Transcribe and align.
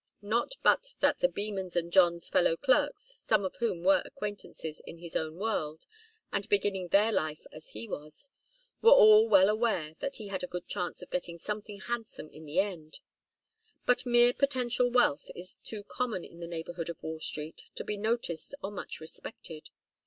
Not 0.23 0.55
but 0.63 0.93
that 0.99 1.19
the 1.19 1.27
Bemans 1.29 1.75
and 1.75 1.91
John's 1.91 2.27
fellow 2.27 2.57
clerks, 2.57 3.03
some 3.21 3.45
of 3.45 3.57
whom 3.57 3.83
were 3.83 4.01
acquaintances 4.03 4.81
in 4.87 4.97
his 4.97 5.15
own 5.15 5.35
world 5.37 5.85
and 6.33 6.49
beginning 6.49 6.87
their 6.87 7.11
life 7.11 7.45
as 7.51 7.67
he 7.67 7.87
was, 7.87 8.31
were 8.81 8.89
all 8.89 9.27
well 9.29 9.47
aware 9.47 9.95
that 9.99 10.15
he 10.15 10.29
had 10.29 10.43
a 10.43 10.47
good 10.47 10.67
chance 10.67 11.03
of 11.03 11.11
getting 11.11 11.37
something 11.37 11.81
handsome 11.81 12.31
in 12.31 12.45
the 12.45 12.59
end. 12.59 12.97
But 13.85 14.07
mere 14.07 14.33
potential 14.33 14.89
wealth 14.89 15.29
is 15.35 15.57
too 15.63 15.83
common 15.83 16.23
in 16.25 16.39
the 16.39 16.47
neighbourhood 16.47 16.89
of 16.89 17.03
Wall 17.03 17.19
Street 17.19 17.65
to 17.75 17.83
be 17.83 17.95
noticed 17.95 18.55
or 18.63 18.71
much 18.71 18.99
respected. 19.01 19.69